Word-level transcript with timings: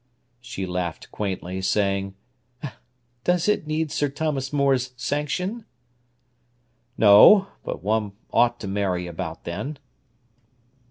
She 0.39 0.65
laughed 0.65 1.11
quaintly, 1.11 1.61
saying: 1.61 2.15
"Does 3.23 3.47
it 3.47 3.67
need 3.67 3.91
Sir 3.91 4.09
Thomas 4.09 4.51
More's 4.51 4.93
sanction?" 4.97 5.63
"No; 6.97 7.49
but 7.63 7.83
one 7.83 8.13
ought 8.33 8.59
to 8.61 8.67
marry 8.67 9.05
about 9.05 9.43
then." 9.43 9.77